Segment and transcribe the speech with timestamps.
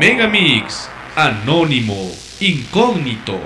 [0.00, 2.10] Megamix, Anónimo,
[2.40, 3.38] Incógnito.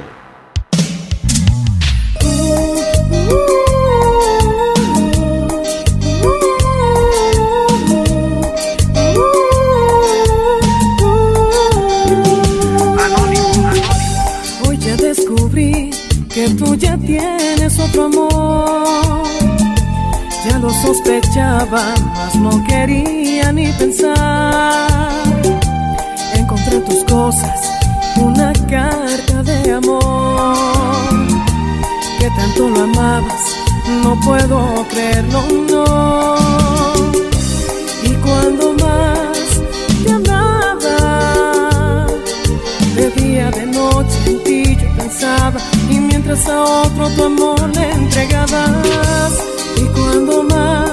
[14.65, 15.90] Hoy ya descubrí
[16.33, 19.27] que tú ya tienes otro amor.
[20.48, 24.84] Ya lo sospechaba, mas no quería ni pensar.
[26.67, 27.61] Encontré tus cosas,
[28.17, 30.57] una carta de amor.
[32.19, 33.43] Que tanto lo amabas,
[34.03, 36.37] no puedo creerlo, no.
[38.03, 39.61] Y cuando más
[40.05, 42.07] te amaba,
[42.97, 47.91] de día, de noche en ti yo pensaba Y mientras a otro tu amor le
[47.93, 49.33] entregabas
[49.77, 50.84] Y cuando más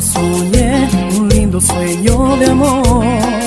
[0.00, 3.38] soñé un lindo sueño de amor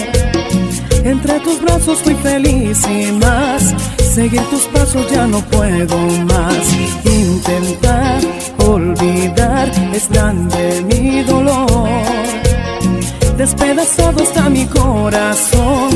[1.04, 3.74] entre tus brazos fui feliz y más.
[3.98, 6.74] Seguir tus pasos ya no puedo más.
[7.06, 8.22] Intentar
[8.60, 11.90] olvidar es grande mi dolor.
[13.38, 15.90] Despedazado está mi corazón.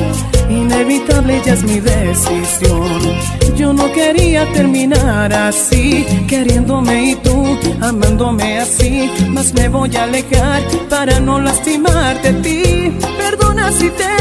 [0.50, 3.00] Inevitable ya es mi decisión.
[3.56, 9.10] Yo no quería terminar así, queriéndome y tú amándome así.
[9.30, 12.98] Mas me voy a alejar para no lastimarte a ti.
[13.18, 14.15] Perdona si te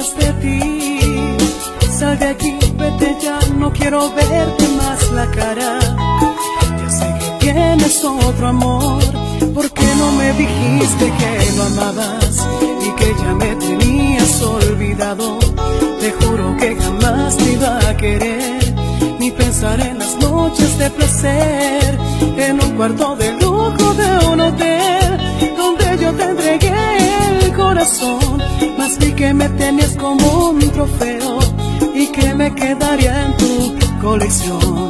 [0.00, 0.60] de ti.
[1.98, 5.78] Sal de aquí, vete ya, no quiero verte más la cara.
[6.78, 9.02] Ya sé que tienes otro amor.
[9.54, 12.48] ¿Por qué no me dijiste que lo amabas
[12.86, 15.38] y que ya me tenías olvidado?
[16.00, 18.74] Te juro que jamás te iba a querer,
[19.18, 21.98] ni pensar en las noches de placer,
[22.38, 23.49] en un cuarto de lujo
[28.76, 31.38] más vi que me tenías como un trofeo
[31.94, 34.89] y que me quedaría en tu colección.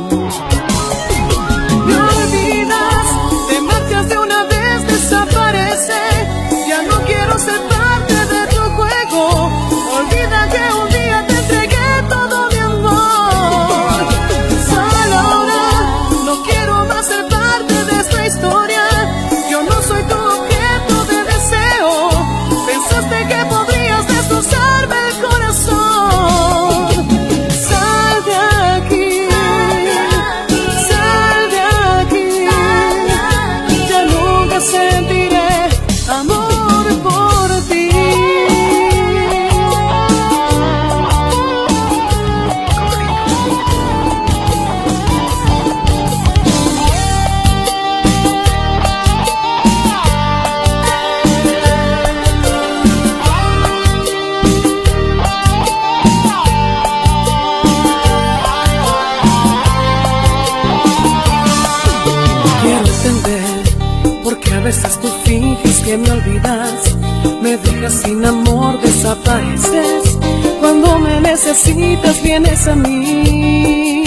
[65.90, 66.94] Que me olvidas,
[67.42, 70.16] me dejas sin amor, desapareces.
[70.60, 74.04] Cuando me necesitas vienes a mí.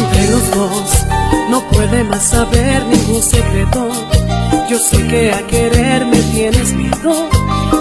[0.00, 1.06] Entre los dos
[1.50, 3.90] no puede más saber ningún secreto.
[4.70, 7.28] Yo sé que a querer me tienes miedo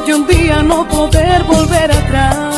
[0.08, 2.56] y un día no poder volver atrás.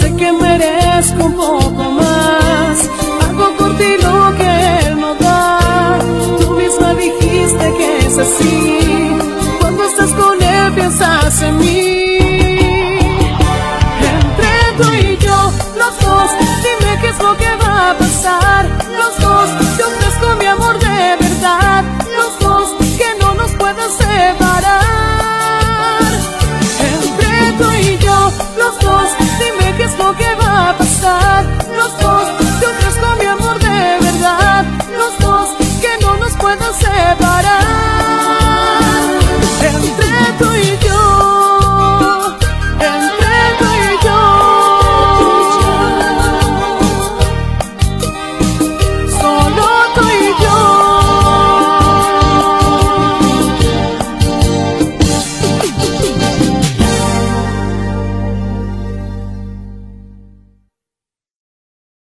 [0.00, 1.85] Sé que merezco un poco
[15.76, 16.55] los dos